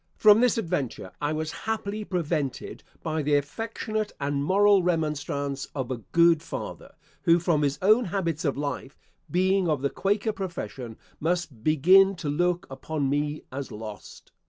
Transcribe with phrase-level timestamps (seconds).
[0.15, 5.97] From this adventure I was happily prevented by the affectionate and moral remonstrance of a
[5.97, 8.97] good father, who, from his own habits of life,
[9.29, 14.31] being of the Quaker profession, must begin to look upon me as lost.